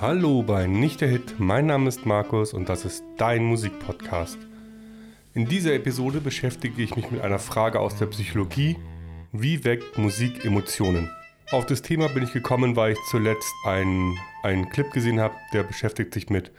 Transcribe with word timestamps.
Hallo 0.00 0.44
bei 0.44 0.68
Nicht 0.68 1.00
der 1.00 1.08
Hit, 1.08 1.40
mein 1.40 1.66
Name 1.66 1.88
ist 1.88 2.06
Markus 2.06 2.54
und 2.54 2.68
das 2.68 2.84
ist 2.84 3.02
dein 3.16 3.44
Musikpodcast. 3.44 4.38
In 5.34 5.46
dieser 5.46 5.74
Episode 5.74 6.20
beschäftige 6.20 6.80
ich 6.80 6.94
mich 6.94 7.10
mit 7.10 7.20
einer 7.20 7.40
Frage 7.40 7.80
aus 7.80 7.96
der 7.96 8.06
Psychologie. 8.06 8.76
Wie 9.32 9.64
weckt 9.64 9.98
Musik 9.98 10.44
Emotionen? 10.44 11.10
Auf 11.50 11.66
das 11.66 11.82
Thema 11.82 12.06
bin 12.06 12.22
ich 12.22 12.32
gekommen, 12.32 12.76
weil 12.76 12.92
ich 12.92 12.98
zuletzt 13.10 13.52
einen, 13.64 14.16
einen 14.44 14.68
Clip 14.68 14.88
gesehen 14.92 15.18
habe, 15.18 15.34
der 15.52 15.64
beschäftigt 15.64 16.14
sich 16.14 16.30
mit 16.30 16.52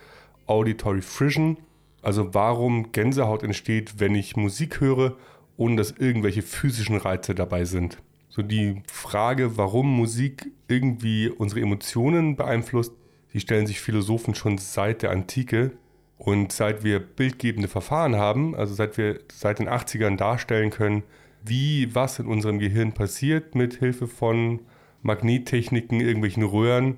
Auditory 0.46 1.02
Frisson, 1.02 1.56
also 2.02 2.34
warum 2.34 2.92
Gänsehaut 2.92 3.44
entsteht, 3.44 4.02
wenn 4.02 4.16
ich 4.16 4.36
Musik 4.36 4.82
höre, 4.82 5.16
ohne 5.56 5.78
dass 5.78 5.92
irgendwelche 5.92 6.42
physischen 6.42 6.98
Reize 6.98 7.36
dabei 7.36 7.64
sind. 7.64 8.00
So 8.28 8.42
die 8.42 8.84
Frage, 8.92 9.56
warum 9.56 9.88
Musik 9.96 10.52
irgendwie 10.68 11.30
unsere 11.30 11.62
Emotionen 11.62 12.36
beeinflusst, 12.36 12.92
die 13.34 13.39
stellen 13.39 13.68
sich 13.68 13.80
Philosophen 13.80 14.36
schon 14.36 14.57
seit 14.57 15.02
der 15.02 15.11
Antike. 15.11 15.71
Und 16.18 16.51
seit 16.51 16.83
wir 16.83 17.00
bildgebende 17.00 17.69
Verfahren 17.69 18.18
haben, 18.18 18.54
also 18.54 18.74
seit 18.74 18.97
wir 18.97 19.21
seit 19.32 19.60
den 19.60 19.69
80ern 19.69 20.18
darstellen 20.18 20.69
können, 20.69 21.04
wie 21.46 21.96
was 21.96 22.19
in 22.19 22.25
unserem 22.25 22.60
Gehirn 22.60 22.92
passiert 22.92 23.55
mit 23.55 23.75
Hilfe 23.75 24.05
von 24.05 24.60
Magnettechniken, 25.02 26.02
irgendwelchen 26.02 26.43
Röhren, 26.43 26.97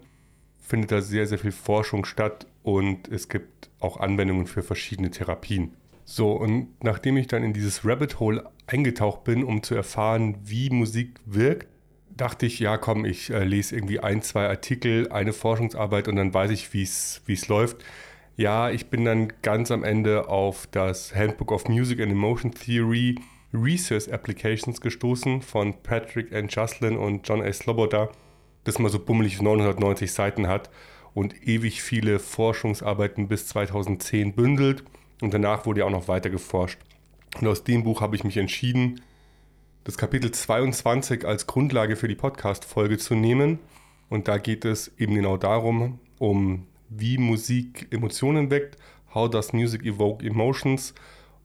findet 0.59 0.91
da 0.91 1.01
sehr, 1.01 1.27
sehr 1.27 1.37
viel 1.37 1.51
Forschung 1.51 2.03
statt 2.05 2.47
und 2.63 3.07
es 3.09 3.29
gibt 3.29 3.69
auch 3.79 3.99
Anwendungen 3.99 4.47
für 4.47 4.63
verschiedene 4.63 5.11
Therapien. 5.11 5.73
So, 6.03 6.31
und 6.31 6.69
nachdem 6.83 7.17
ich 7.17 7.27
dann 7.27 7.43
in 7.43 7.53
dieses 7.53 7.85
Rabbit 7.85 8.19
Hole 8.19 8.49
eingetaucht 8.67 9.23
bin, 9.23 9.43
um 9.43 9.61
zu 9.63 9.75
erfahren, 9.75 10.37
wie 10.43 10.69
Musik 10.69 11.19
wirkt, 11.25 11.67
dachte 12.17 12.45
ich, 12.45 12.59
ja 12.59 12.77
komm, 12.77 13.05
ich 13.05 13.29
äh, 13.29 13.43
lese 13.43 13.75
irgendwie 13.75 13.99
ein, 13.99 14.21
zwei 14.21 14.47
Artikel, 14.47 15.11
eine 15.11 15.33
Forschungsarbeit 15.33 16.07
und 16.07 16.15
dann 16.15 16.33
weiß 16.33 16.51
ich, 16.51 16.73
wie 16.73 16.83
es 16.83 17.47
läuft. 17.47 17.83
Ja, 18.37 18.69
ich 18.69 18.87
bin 18.87 19.05
dann 19.05 19.33
ganz 19.41 19.71
am 19.71 19.83
Ende 19.83 20.29
auf 20.29 20.67
das 20.71 21.13
Handbook 21.13 21.51
of 21.51 21.67
Music 21.67 21.99
and 21.99 22.11
Emotion 22.11 22.51
Theory 22.51 23.15
Research 23.53 24.11
Applications 24.11 24.79
gestoßen 24.79 25.41
von 25.41 25.73
Patrick 25.83 26.31
N. 26.31 26.47
Joslin 26.47 26.97
und 26.97 27.27
John 27.27 27.41
A. 27.41 27.51
Sloboda, 27.51 28.09
das 28.63 28.79
mal 28.79 28.89
so 28.89 28.99
bummelig 28.99 29.41
990 29.41 30.11
Seiten 30.11 30.47
hat 30.47 30.69
und 31.13 31.47
ewig 31.47 31.81
viele 31.81 32.19
Forschungsarbeiten 32.19 33.27
bis 33.27 33.47
2010 33.47 34.33
bündelt. 34.33 34.83
Und 35.21 35.33
danach 35.33 35.65
wurde 35.65 35.81
ja 35.81 35.85
auch 35.85 35.91
noch 35.91 36.07
weiter 36.07 36.29
geforscht. 36.29 36.79
Und 37.39 37.47
aus 37.47 37.63
dem 37.63 37.83
Buch 37.83 38.01
habe 38.01 38.15
ich 38.15 38.23
mich 38.23 38.37
entschieden, 38.37 39.01
das 39.83 39.97
Kapitel 39.97 40.31
22 40.31 41.25
als 41.25 41.47
Grundlage 41.47 41.95
für 41.95 42.07
die 42.07 42.15
Podcast-Folge 42.15 42.97
zu 42.97 43.15
nehmen. 43.15 43.59
Und 44.09 44.27
da 44.27 44.37
geht 44.37 44.65
es 44.65 44.91
eben 44.97 45.15
genau 45.15 45.37
darum, 45.37 45.99
um 46.19 46.67
wie 46.89 47.17
Musik 47.17 47.87
Emotionen 47.91 48.51
weckt, 48.51 48.77
how 49.13 49.29
does 49.29 49.53
music 49.53 49.83
evoke 49.83 50.25
emotions 50.25 50.93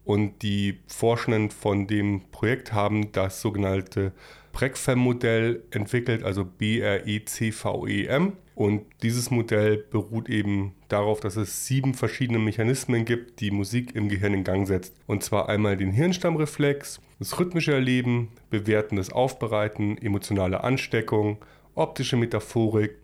und 0.07 0.41
die 0.41 0.79
Forschenden 0.87 1.49
von 1.49 1.87
dem 1.87 2.21
Projekt 2.31 2.73
haben 2.73 3.11
das 3.11 3.41
sogenannte 3.41 4.13
BRECFEM-Modell 4.53 5.63
entwickelt, 5.71 6.23
also 6.23 6.45
B-R-E-C-V-E-M. 6.45 8.33
Und 8.55 8.85
dieses 9.03 9.29
Modell 9.31 9.77
beruht 9.77 10.29
eben 10.29 10.73
darauf, 10.87 11.19
dass 11.19 11.35
es 11.35 11.67
sieben 11.67 11.93
verschiedene 11.93 12.39
Mechanismen 12.39 13.03
gibt, 13.03 13.39
die 13.41 13.51
Musik 13.51 13.95
im 13.95 14.09
Gehirn 14.09 14.33
in 14.33 14.43
Gang 14.43 14.65
setzt. 14.65 14.95
Und 15.07 15.23
zwar 15.23 15.49
einmal 15.49 15.75
den 15.75 15.91
Hirnstammreflex, 15.91 17.01
das 17.19 17.39
rhythmische 17.39 17.73
Erleben, 17.73 18.29
bewertendes 18.49 19.11
Aufbereiten, 19.11 19.97
emotionale 19.97 20.63
Ansteckung, 20.63 21.37
optische 21.75 22.15
Metaphorik 22.15 22.97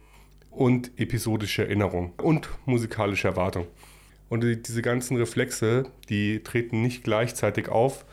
und 0.51 0.91
episodische 0.97 1.63
Erinnerung 1.63 2.13
und 2.21 2.49
musikalische 2.65 3.27
Erwartung. 3.27 3.67
Und 4.29 4.43
diese 4.43 4.81
ganzen 4.81 5.17
Reflexe, 5.17 5.85
die 6.09 6.41
treten 6.41 6.81
nicht 6.81 7.03
gleichzeitig 7.03 7.69
auf, 7.69 8.05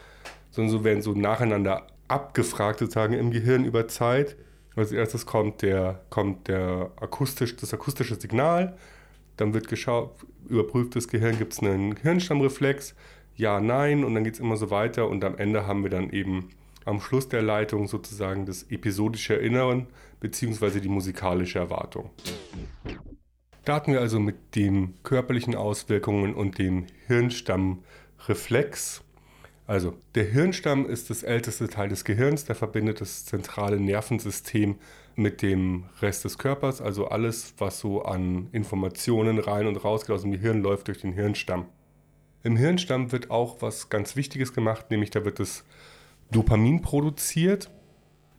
sondern 0.50 0.70
so 0.70 0.84
werden 0.84 1.02
so 1.02 1.12
nacheinander 1.12 1.86
abgefragt 2.08 2.80
sozusagen 2.80 3.14
im 3.14 3.30
Gehirn 3.30 3.64
über 3.64 3.88
Zeit. 3.88 4.36
Als 4.76 4.92
erstes 4.92 5.26
kommt 5.26 5.62
der, 5.62 6.02
kommt 6.10 6.48
der 6.48 6.90
akustisch, 6.96 7.56
das 7.56 7.72
akustische 7.72 8.16
Signal, 8.16 8.76
dann 9.36 9.54
wird 9.54 9.68
geschaut, 9.68 10.14
überprüft 10.48 10.96
das 10.96 11.08
Gehirn, 11.08 11.38
gibt 11.38 11.52
es 11.52 11.60
einen 11.60 11.96
Hirnstammreflex, 11.96 12.94
ja, 13.40 13.58
nein, 13.58 14.04
und 14.04 14.14
dann 14.14 14.22
geht 14.22 14.34
es 14.34 14.40
immer 14.40 14.56
so 14.56 14.70
weiter 14.70 15.08
und 15.08 15.24
am 15.24 15.38
Ende 15.38 15.66
haben 15.66 15.82
wir 15.82 15.90
dann 15.90 16.10
eben 16.10 16.50
am 16.84 17.00
Schluss 17.00 17.28
der 17.28 17.40
Leitung 17.42 17.88
sozusagen 17.88 18.44
das 18.44 18.64
episodische 18.64 19.34
Erinnern 19.34 19.86
bzw. 20.20 20.80
die 20.80 20.88
musikalische 20.88 21.58
Erwartung. 21.58 22.10
Starten 23.62 23.92
wir 23.92 24.00
also 24.00 24.20
mit 24.20 24.54
den 24.56 24.94
körperlichen 25.02 25.54
Auswirkungen 25.54 26.34
und 26.34 26.58
dem 26.58 26.86
Hirnstammreflex. 27.06 29.02
Also 29.66 29.94
der 30.14 30.24
Hirnstamm 30.24 30.84
ist 30.84 31.08
das 31.10 31.22
älteste 31.22 31.68
Teil 31.68 31.88
des 31.88 32.04
Gehirns, 32.04 32.44
der 32.44 32.56
verbindet 32.56 33.00
das 33.00 33.24
zentrale 33.24 33.80
Nervensystem 33.80 34.76
mit 35.16 35.40
dem 35.40 35.84
Rest 36.02 36.24
des 36.24 36.36
Körpers. 36.36 36.82
Also 36.82 37.08
alles, 37.08 37.54
was 37.56 37.80
so 37.80 38.02
an 38.02 38.48
Informationen 38.52 39.38
rein 39.38 39.66
und 39.66 39.76
raus 39.76 40.04
geht 40.04 40.14
aus 40.14 40.22
dem 40.22 40.32
Gehirn, 40.32 40.60
läuft 40.60 40.88
durch 40.88 41.00
den 41.00 41.12
Hirnstamm. 41.12 41.66
Im 42.42 42.56
Hirnstamm 42.56 43.12
wird 43.12 43.30
auch 43.30 43.60
was 43.60 43.90
ganz 43.90 44.16
Wichtiges 44.16 44.52
gemacht, 44.52 44.90
nämlich 44.90 45.10
da 45.10 45.24
wird 45.24 45.40
das 45.40 45.64
Dopamin 46.30 46.80
produziert. 46.80 47.70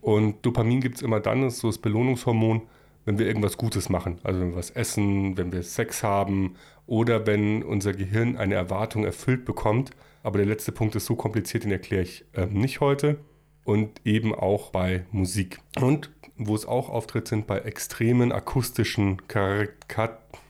Und 0.02 0.44
Dopamin 0.46 0.82
gibt 0.82 0.96
es 0.98 1.02
immer 1.04 1.20
dann, 1.20 1.44
das 1.44 1.56
ist 1.56 1.60
so 1.60 1.68
das 1.68 1.78
Belohnungshormon, 1.78 2.64
wenn 3.06 3.20
wir 3.20 3.28
irgendwas 3.28 3.58
Gutes 3.58 3.90
machen. 3.90 4.20
Also 4.24 4.40
wenn 4.40 4.52
wir 4.52 4.58
was 4.58 4.72
essen, 4.72 5.38
wenn 5.38 5.52
wir 5.52 5.62
Sex 5.62 6.02
haben 6.02 6.56
oder 6.88 7.28
wenn 7.28 7.62
unser 7.64 7.94
Gehirn 7.94 8.38
eine 8.38 8.56
Erwartung 8.56 9.04
erfüllt 9.04 9.46
bekommt. 9.46 9.92
Aber 10.24 10.38
der 10.38 10.48
letzte 10.48 10.72
Punkt 10.72 10.96
ist 10.96 11.06
so 11.06 11.16
kompliziert, 11.16 11.64
den 11.64 11.72
erkläre 11.72 12.04
ich 12.04 12.26
äh, 12.34 12.48
nicht 12.48 12.80
heute. 12.80 13.20
Und 13.64 14.02
eben 14.06 14.34
auch 14.34 14.72
bei 14.72 15.06
Musik. 15.12 15.60
Und 15.80 16.10
wo 16.36 16.56
es 16.56 16.66
auch 16.66 16.90
auftritt, 16.90 17.28
sind 17.28 17.46
bei 17.46 17.60
extremen 17.60 18.32
akustischen 18.32 19.22
Charak 19.28 19.88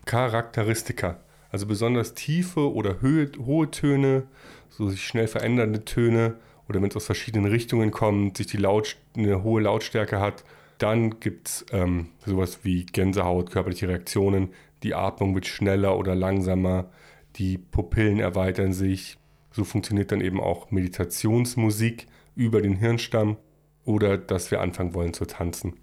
Charakteristika. 0.06 1.20
Also 1.52 1.68
besonders 1.68 2.14
tiefe 2.14 2.74
oder 2.74 3.02
Höhe, 3.02 3.32
hohe 3.46 3.70
Töne, 3.70 4.24
so 4.70 4.90
sich 4.90 5.06
schnell 5.06 5.28
verändernde 5.28 5.86
Töne 5.86 6.36
oder 6.70 6.82
wenn 6.82 6.90
es 6.90 6.96
aus 6.96 7.06
verschiedenen 7.06 7.52
Richtungen 7.52 7.92
kommt, 7.92 8.38
sich 8.38 8.48
die 8.48 8.58
Laut, 8.58 8.96
eine 9.16 9.44
hohe 9.44 9.62
Lautstärke 9.62 10.20
hat 10.20 10.44
dann 10.82 11.20
gibt 11.20 11.48
es 11.48 11.66
ähm, 11.72 12.08
sowas 12.26 12.62
wie 12.64 12.88
Gänsehaut, 12.88 13.52
körperliche 13.52 13.88
Reaktionen. 13.88 14.50
Die 14.82 14.96
Atmung 14.96 15.36
wird 15.36 15.46
schneller 15.46 15.96
oder 15.96 16.16
langsamer. 16.16 16.90
Die 17.36 17.60
Pupillen 17.60 18.20
erweitern 18.20 18.74
sich. 18.74 19.18
So 19.52 19.64
funktioniert 19.64 20.12
dann 20.12 20.22
eben 20.22 20.40
auch 20.40 20.72
Meditationsmusik 20.72 22.08
über 22.36 22.64
den 22.64 22.78
Hirnstamm 22.78 23.38
oder 23.86 24.18
dass 24.18 24.50
wir 24.50 24.60
anfangen 24.60 24.96
wollen 24.96 25.14
zu 25.14 25.26
tanzen. 25.26 25.76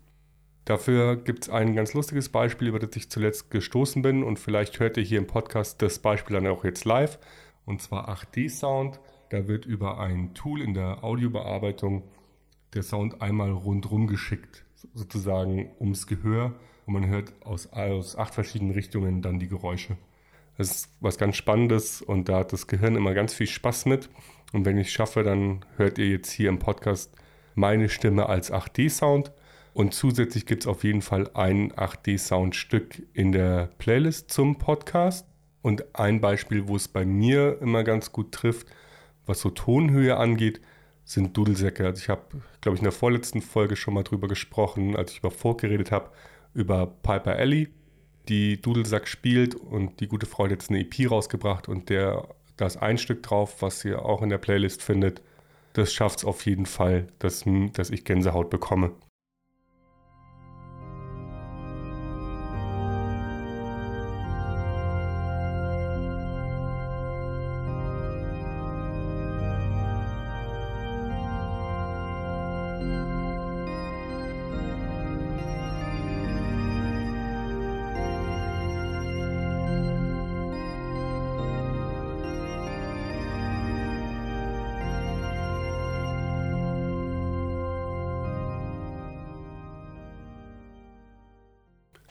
Dafür 0.68 1.16
gibt 1.16 1.44
es 1.44 1.48
ein 1.48 1.74
ganz 1.74 1.94
lustiges 1.94 2.28
Beispiel, 2.28 2.68
über 2.68 2.78
das 2.78 2.94
ich 2.94 3.08
zuletzt 3.08 3.50
gestoßen 3.50 4.02
bin 4.02 4.22
und 4.22 4.38
vielleicht 4.38 4.78
hört 4.80 4.98
ihr 4.98 5.02
hier 5.02 5.16
im 5.16 5.26
Podcast 5.26 5.80
das 5.80 5.98
Beispiel 5.98 6.34
dann 6.34 6.46
auch 6.46 6.62
jetzt 6.62 6.84
live 6.84 7.18
und 7.64 7.80
zwar 7.80 8.10
8D 8.10 8.50
Sound. 8.50 9.00
Da 9.30 9.48
wird 9.48 9.64
über 9.64 9.98
ein 9.98 10.34
Tool 10.34 10.60
in 10.60 10.74
der 10.74 11.02
Audiobearbeitung 11.02 12.02
der 12.74 12.82
Sound 12.82 13.22
einmal 13.22 13.50
rundrum 13.50 14.08
geschickt 14.08 14.66
sozusagen 14.92 15.70
ums 15.80 16.06
Gehör 16.06 16.52
und 16.84 16.92
man 16.92 17.06
hört 17.06 17.32
aus, 17.46 17.72
aus 17.72 18.18
acht 18.18 18.34
verschiedenen 18.34 18.72
Richtungen 18.72 19.22
dann 19.22 19.38
die 19.38 19.48
Geräusche. 19.48 19.96
Das 20.58 20.70
ist 20.70 20.92
was 21.00 21.16
ganz 21.16 21.36
Spannendes 21.36 22.02
und 22.02 22.28
da 22.28 22.40
hat 22.40 22.52
das 22.52 22.66
Gehirn 22.66 22.94
immer 22.94 23.14
ganz 23.14 23.32
viel 23.32 23.46
Spaß 23.46 23.86
mit. 23.86 24.10
Und 24.52 24.66
wenn 24.66 24.76
ich 24.76 24.88
es 24.88 24.92
schaffe, 24.92 25.22
dann 25.22 25.64
hört 25.78 25.96
ihr 25.96 26.10
jetzt 26.10 26.30
hier 26.30 26.50
im 26.50 26.58
Podcast 26.58 27.16
meine 27.54 27.88
Stimme 27.88 28.28
als 28.28 28.52
8D-Sound. 28.52 29.32
Und 29.78 29.94
zusätzlich 29.94 30.44
gibt 30.44 30.64
es 30.64 30.66
auf 30.66 30.82
jeden 30.82 31.02
Fall 31.02 31.30
ein 31.34 31.70
8D-Soundstück 31.70 33.00
in 33.12 33.30
der 33.30 33.70
Playlist 33.78 34.28
zum 34.28 34.58
Podcast. 34.58 35.24
Und 35.62 35.94
ein 35.94 36.20
Beispiel, 36.20 36.66
wo 36.66 36.74
es 36.74 36.88
bei 36.88 37.04
mir 37.04 37.62
immer 37.62 37.84
ganz 37.84 38.10
gut 38.10 38.32
trifft, 38.32 38.66
was 39.24 39.40
so 39.40 39.50
Tonhöhe 39.50 40.16
angeht, 40.16 40.60
sind 41.04 41.36
Dudelsäcke. 41.36 41.86
Also 41.86 42.02
ich 42.02 42.08
habe, 42.08 42.22
glaube 42.60 42.74
ich, 42.74 42.80
in 42.80 42.86
der 42.86 42.92
vorletzten 42.92 43.40
Folge 43.40 43.76
schon 43.76 43.94
mal 43.94 44.02
drüber 44.02 44.26
gesprochen, 44.26 44.96
als 44.96 45.12
ich 45.12 45.18
über 45.20 45.30
Folk 45.30 45.60
geredet 45.60 45.92
habe, 45.92 46.10
über 46.54 46.84
Piper 46.88 47.36
Alley, 47.36 47.68
die 48.28 48.60
Dudelsack 48.60 49.06
spielt 49.06 49.54
und 49.54 50.00
die 50.00 50.08
gute 50.08 50.26
Frau 50.26 50.46
hat 50.46 50.50
jetzt 50.50 50.70
eine 50.70 50.80
EP 50.80 51.08
rausgebracht 51.08 51.68
und 51.68 51.88
der, 51.88 52.26
da 52.56 52.66
ist 52.66 52.78
ein 52.78 52.98
Stück 52.98 53.22
drauf, 53.22 53.62
was 53.62 53.84
ihr 53.84 54.04
auch 54.04 54.22
in 54.22 54.28
der 54.28 54.38
Playlist 54.38 54.82
findet. 54.82 55.22
Das 55.74 55.92
schafft 55.92 56.18
es 56.18 56.24
auf 56.24 56.46
jeden 56.46 56.66
Fall, 56.66 57.06
dass, 57.20 57.44
dass 57.74 57.90
ich 57.90 58.04
Gänsehaut 58.04 58.50
bekomme. 58.50 58.90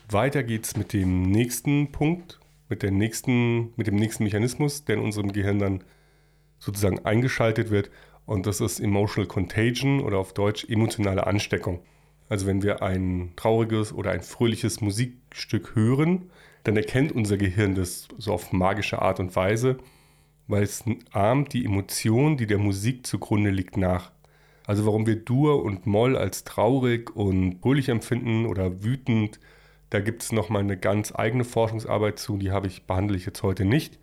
Weiter 0.10 0.44
geht's 0.44 0.78
mit 0.78 0.94
dem 0.94 1.24
nächsten 1.24 1.92
Punkt, 1.92 2.40
mit, 2.70 2.82
der 2.82 2.92
nächsten, 2.92 3.74
mit 3.76 3.88
dem 3.88 3.96
nächsten 3.96 4.24
Mechanismus, 4.24 4.86
der 4.86 4.96
in 4.96 5.02
unserem 5.02 5.34
Gehirn 5.34 5.60
dann 5.60 5.84
sozusagen 6.60 7.00
eingeschaltet 7.06 7.72
wird. 7.72 7.92
Und 8.26 8.46
das 8.46 8.62
ist 8.62 8.80
Emotional 8.80 9.28
Contagion 9.28 10.00
oder 10.00 10.18
auf 10.18 10.34
Deutsch 10.34 10.66
emotionale 10.70 11.28
Ansteckung. 11.28 11.82
Also 12.30 12.46
wenn 12.46 12.64
wir 12.64 12.82
ein 12.82 13.34
trauriges 13.36 13.94
oder 13.94 14.12
ein 14.12 14.22
fröhliches 14.22 14.80
Musikstück 14.80 15.76
hören, 15.76 16.30
dann 16.64 16.78
erkennt 16.78 17.12
unser 17.12 17.38
Gehirn 17.38 17.76
das 17.76 18.08
so 18.18 18.34
auf 18.34 18.52
magische 18.52 19.02
Art 19.02 19.20
und 19.20 19.36
Weise, 19.36 19.78
weil 20.48 20.64
es 20.64 20.84
ahmt 21.12 21.52
die 21.54 21.66
Emotion, 21.66 22.38
die 22.38 22.48
der 22.48 22.58
Musik 22.58 23.06
zugrunde 23.06 23.50
liegt, 23.50 23.76
nach. 23.76 24.12
Also 24.66 24.86
warum 24.86 25.06
wir 25.06 25.18
Dur 25.18 25.64
und 25.64 25.86
Moll 25.86 26.18
als 26.18 26.44
traurig 26.44 27.14
und 27.16 27.62
fröhlich 27.62 27.90
empfinden 27.90 28.46
oder 28.46 28.84
wütend, 28.84 29.40
da 29.90 30.00
gibt 30.00 30.24
es 30.24 30.32
nochmal 30.32 30.62
eine 30.62 30.78
ganz 30.78 31.14
eigene 31.16 31.44
Forschungsarbeit 31.44 32.20
zu, 32.20 32.38
die 32.38 32.52
habe 32.52 32.68
ich, 32.68 32.84
behandle 32.84 33.18
ich 33.18 33.26
jetzt 33.26 33.44
heute 33.44 33.66
nicht. 33.66 34.00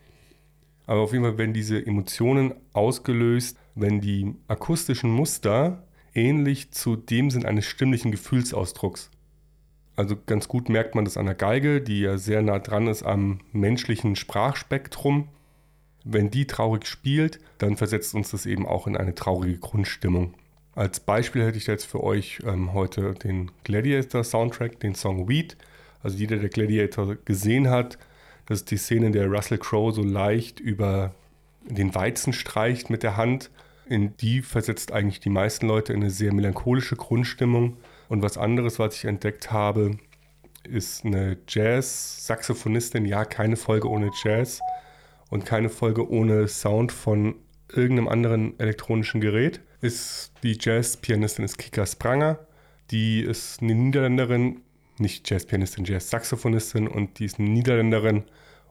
Aber 0.87 1.01
auf 1.01 1.13
jeden 1.13 1.25
Fall 1.25 1.39
werden 1.39 1.55
diese 1.55 1.85
Emotionen 1.85 2.55
ausgelöst, 2.73 3.59
wenn 3.75 4.01
die 4.01 4.35
akustischen 4.49 5.11
Muster 5.11 5.87
ähnlich 6.15 6.71
zu 6.73 6.97
dem 6.97 7.31
sind 7.31 7.47
eines 7.47 7.67
stimmlichen 7.67 8.11
Gefühlsausdrucks. 8.11 9.11
Also 9.97 10.17
ganz 10.27 10.49
gut 10.49 10.69
merkt 10.69 10.95
man 10.95 11.05
das 11.05 11.17
an 11.17 11.27
der 11.27 11.35
Geige, 11.35 11.81
die 11.81 12.01
ja 12.01 12.19
sehr 12.19 12.43
nah 12.43 12.59
dran 12.59 12.89
ist 12.89 13.03
am 13.03 13.41
menschlichen 13.53 14.17
Sprachspektrum. 14.17 15.29
Wenn 16.05 16.31
die 16.31 16.47
traurig 16.47 16.87
spielt, 16.87 17.39
dann 17.59 17.77
versetzt 17.77 18.15
uns 18.15 18.31
das 18.31 18.45
eben 18.45 18.67
auch 18.67 18.87
in 18.87 18.97
eine 18.97 19.15
traurige 19.15 19.59
Grundstimmung. 19.59 20.35
Als 20.75 21.01
Beispiel 21.01 21.45
hätte 21.45 21.59
ich 21.59 21.67
jetzt 21.69 21.85
für 21.85 22.03
euch 22.03 22.41
ähm, 22.45 22.73
heute 22.73 23.15
den 23.15 23.53
Gladiator 23.63 24.25
Soundtrack, 24.25 24.81
den 24.81 24.95
Song 24.95 25.29
Weed. 25.29 25.57
Also 26.05 26.19
jeder, 26.19 26.37
der 26.37 26.51
Gladiator 26.51 27.17
gesehen 27.25 27.71
hat, 27.71 27.99
das 28.47 28.61
ist 28.61 28.71
die 28.71 28.77
Szene, 28.77 29.07
in 29.07 29.13
der 29.13 29.27
Russell 29.27 29.59
Crowe 29.59 29.93
so 29.93 30.03
leicht 30.03 30.61
über 30.61 31.15
den 31.69 31.95
Weizen 31.95 32.33
streicht 32.33 32.91
mit 32.91 33.03
der 33.03 33.17
Hand. 33.17 33.51
In 33.89 34.17
die 34.19 34.43
versetzt 34.43 34.93
eigentlich 34.93 35.21
die 35.21 35.31
meisten 35.31 35.67
Leute 35.67 35.93
in 35.95 36.03
eine 36.03 36.11
sehr 36.11 36.33
melancholische 36.33 36.97
Grundstimmung. 36.97 37.79
Und 38.09 38.23
was 38.23 38.37
anderes, 38.37 38.79
was 38.79 38.97
ich 38.97 39.07
entdeckt 39.07 39.51
habe, 39.51 39.93
ist 40.65 41.07
eine 41.07 41.39
Jazz-Saxophonistin. 41.49 43.07
Ja, 43.07 43.25
keine 43.25 43.57
Folge 43.57 43.89
ohne 43.89 44.11
Jazz 44.23 44.61
und 45.31 45.47
keine 45.47 45.71
Folge 45.71 46.09
ohne 46.09 46.49
Sound 46.49 46.93
von 46.93 47.35
irgendeinem 47.73 48.09
anderen 48.09 48.61
elektronischen 48.61 49.23
Gerät. 49.23 49.61
Ist 49.81 50.33
die 50.43 50.59
Jazz-Pianistin 50.61 51.47
ist 51.47 51.57
Kika 51.57 51.87
Spranger. 51.87 52.47
Die 52.91 53.23
ist 53.23 53.63
eine 53.63 53.75
Niederländerin, 53.75 54.61
nicht 54.99 55.29
Jazz-Pianistin, 55.29 55.85
Jazz-Saxophonistin 55.85 56.89
und 56.89 57.19
die 57.19 57.25
ist 57.25 57.39
Niederländerin 57.39 58.25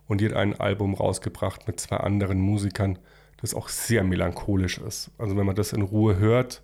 und 0.08 0.22
die 0.22 0.26
hat 0.26 0.36
ein 0.36 0.60
Album 0.60 0.94
rausgebracht 0.94 1.68
mit 1.68 1.80
zwei 1.80 1.98
anderen 1.98 2.40
Musikern, 2.40 3.00
das 3.42 3.54
auch 3.54 3.70
sehr 3.70 4.04
melancholisch 4.04 4.78
ist. 4.78 5.12
Also 5.18 5.38
wenn 5.38 5.46
man 5.46 5.56
das 5.56 5.74
in 5.74 5.82
Ruhe 5.82 6.18
hört, 6.18 6.62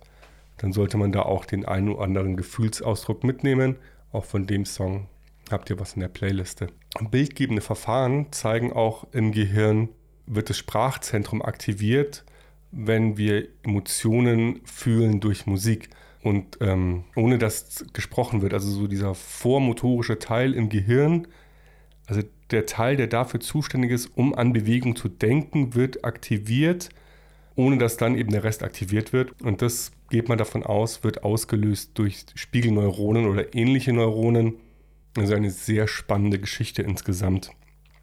dann 0.58 0.72
sollte 0.72 0.98
man 0.98 1.12
da 1.12 1.22
auch 1.22 1.44
den 1.44 1.64
einen 1.64 1.88
oder 1.88 2.02
anderen 2.02 2.36
Gefühlsausdruck 2.36 3.24
mitnehmen. 3.24 3.76
Auch 4.12 4.24
von 4.24 4.46
dem 4.46 4.64
Song 4.64 5.08
habt 5.50 5.70
ihr 5.70 5.80
was 5.80 5.94
in 5.94 6.00
der 6.00 6.08
Playliste. 6.08 6.68
Bildgebende 7.10 7.62
Verfahren 7.62 8.30
zeigen 8.32 8.72
auch 8.72 9.06
im 9.12 9.32
Gehirn, 9.32 9.88
wird 10.26 10.50
das 10.50 10.58
Sprachzentrum 10.58 11.42
aktiviert, 11.42 12.24
wenn 12.72 13.16
wir 13.16 13.48
Emotionen 13.62 14.60
fühlen 14.64 15.20
durch 15.20 15.46
Musik 15.46 15.90
und 16.22 16.58
ähm, 16.60 17.04
ohne 17.16 17.38
dass 17.38 17.84
gesprochen 17.92 18.42
wird. 18.42 18.52
Also 18.52 18.70
so 18.70 18.86
dieser 18.86 19.14
vormotorische 19.14 20.18
Teil 20.18 20.54
im 20.54 20.68
Gehirn, 20.68 21.26
also 22.06 22.22
der 22.50 22.66
Teil, 22.66 22.96
der 22.96 23.06
dafür 23.06 23.40
zuständig 23.40 23.92
ist, 23.92 24.10
um 24.16 24.34
an 24.34 24.52
Bewegung 24.52 24.96
zu 24.96 25.08
denken, 25.08 25.74
wird 25.74 26.04
aktiviert, 26.04 26.90
ohne 27.54 27.78
dass 27.78 27.96
dann 27.96 28.16
eben 28.16 28.30
der 28.30 28.44
Rest 28.44 28.62
aktiviert 28.62 29.12
wird. 29.12 29.40
Und 29.42 29.62
das 29.62 29.92
geht 30.10 30.28
man 30.28 30.38
davon 30.38 30.62
aus, 30.64 31.04
wird 31.04 31.24
ausgelöst 31.24 31.92
durch 31.94 32.26
Spiegelneuronen 32.34 33.26
oder 33.26 33.54
ähnliche 33.54 33.92
Neuronen. 33.92 34.56
Also 35.16 35.34
eine 35.34 35.50
sehr 35.50 35.88
spannende 35.88 36.38
Geschichte 36.38 36.82
insgesamt. 36.82 37.50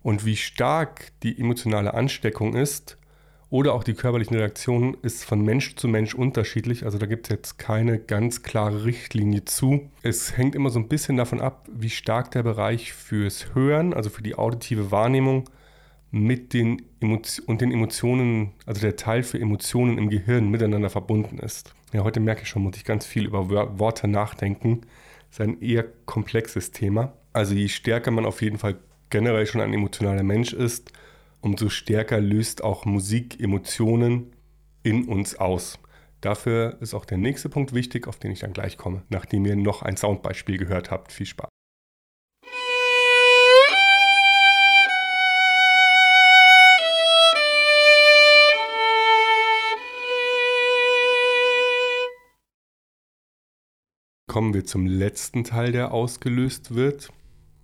Und 0.01 0.25
wie 0.25 0.35
stark 0.35 1.11
die 1.23 1.37
emotionale 1.39 1.93
Ansteckung 1.93 2.55
ist 2.55 2.97
oder 3.49 3.73
auch 3.73 3.83
die 3.83 3.93
körperlichen 3.93 4.35
Reaktionen, 4.35 4.97
ist 5.01 5.23
von 5.23 5.41
Mensch 5.41 5.75
zu 5.75 5.87
Mensch 5.87 6.13
unterschiedlich. 6.13 6.83
Also 6.83 6.97
da 6.97 7.05
gibt 7.05 7.27
es 7.27 7.31
jetzt 7.31 7.57
keine 7.57 7.97
ganz 7.99 8.43
klare 8.43 8.83
Richtlinie 8.83 9.45
zu. 9.45 9.89
Es 10.03 10.37
hängt 10.37 10.55
immer 10.55 10.69
so 10.69 10.79
ein 10.79 10.89
bisschen 10.89 11.17
davon 11.17 11.39
ab, 11.39 11.67
wie 11.71 11.89
stark 11.89 12.31
der 12.31 12.43
Bereich 12.43 12.93
fürs 12.93 13.55
Hören, 13.55 13.93
also 13.93 14.09
für 14.09 14.21
die 14.21 14.35
auditive 14.35 14.91
Wahrnehmung, 14.91 15.49
mit 16.11 16.53
den 16.53 16.83
Emotionen 16.99 17.47
und 17.47 17.61
den 17.61 17.71
Emotionen, 17.71 18.53
also 18.65 18.81
der 18.81 18.95
Teil 18.95 19.23
für 19.23 19.39
Emotionen 19.39 19.97
im 19.97 20.09
Gehirn 20.09 20.49
miteinander 20.49 20.89
verbunden 20.89 21.39
ist. 21.39 21.73
Ja, 21.93 22.03
heute 22.03 22.19
merke 22.19 22.43
ich 22.43 22.49
schon, 22.49 22.63
muss 22.63 22.77
ich 22.77 22.85
ganz 22.85 23.05
viel 23.05 23.25
über 23.25 23.49
Worte 23.79 24.07
nachdenken. 24.07 24.81
Das 25.29 25.39
ist 25.39 25.41
ein 25.41 25.61
eher 25.61 25.85
komplexes 26.05 26.71
Thema. 26.71 27.13
Also 27.33 27.53
je 27.53 27.67
stärker 27.67 28.11
man 28.11 28.25
auf 28.25 28.41
jeden 28.41 28.57
Fall 28.57 28.77
generell 29.09 29.45
schon 29.45 29.61
ein 29.61 29.73
emotionaler 29.73 30.23
Mensch 30.23 30.53
ist, 30.53 30.91
umso 31.47 31.69
stärker 31.69 32.19
löst 32.19 32.61
auch 32.61 32.83
Musik 32.83 33.39
Emotionen 33.39 34.35
in 34.83 35.07
uns 35.07 35.35
aus. 35.35 35.79
Dafür 36.19 36.77
ist 36.81 36.93
auch 36.93 37.05
der 37.05 37.17
nächste 37.17 37.47
Punkt 37.47 37.73
wichtig, 37.73 38.05
auf 38.05 38.19
den 38.19 38.31
ich 38.31 38.39
dann 38.39 38.51
gleich 38.51 38.75
komme, 38.75 39.03
nachdem 39.07 39.45
ihr 39.45 39.55
noch 39.55 39.81
ein 39.81 39.95
Soundbeispiel 39.95 40.57
gehört 40.57 40.91
habt. 40.91 41.13
Viel 41.13 41.25
Spaß. 41.25 41.47
kommen 54.27 54.53
wir 54.53 54.65
zum 54.65 54.85
letzten 54.85 55.45
Teil, 55.45 55.71
der 55.71 55.93
ausgelöst 55.93 56.75
wird, 56.75 57.11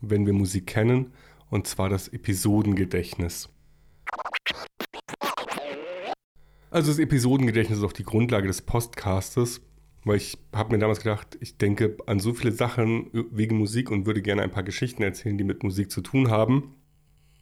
wenn 0.02 0.26
wir 0.26 0.34
Musik 0.34 0.66
kennen, 0.66 1.12
und 1.52 1.68
zwar 1.68 1.88
das 1.90 2.08
Episodengedächtnis. 2.08 3.53
Also 6.74 6.90
das 6.90 6.98
Episodengedächtnis 6.98 7.78
ist 7.78 7.86
auch 7.86 7.94
die 7.94 8.02
Grundlage 8.02 8.48
des 8.48 8.64
Podcastes, 8.64 9.62
weil 10.06 10.18
ich 10.18 10.40
habe 10.52 10.74
mir 10.74 10.80
damals 10.80 11.02
gedacht, 11.02 11.38
ich 11.40 11.60
denke 11.60 11.98
an 12.08 12.20
so 12.20 12.34
viele 12.34 12.52
Sachen 12.52 13.12
wegen 13.30 13.60
Musik 13.60 13.92
und 13.92 14.08
würde 14.08 14.24
gerne 14.24 14.42
ein 14.42 14.50
paar 14.50 14.64
Geschichten 14.64 15.04
erzählen, 15.04 15.38
die 15.38 15.44
mit 15.44 15.62
Musik 15.62 15.92
zu 15.92 16.02
tun 16.02 16.32
haben. 16.32 16.74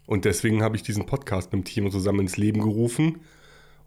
Und 0.05 0.25
deswegen 0.25 0.61
habe 0.61 0.75
ich 0.75 0.83
diesen 0.83 1.05
Podcast 1.05 1.53
mit 1.53 1.61
dem 1.61 1.63
Team 1.63 1.89
zusammen 1.91 2.19
ins 2.19 2.35
Leben 2.35 2.59
gerufen. 2.59 3.21